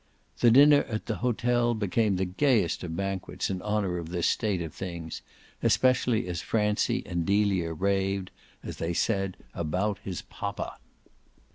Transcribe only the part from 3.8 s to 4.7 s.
of this state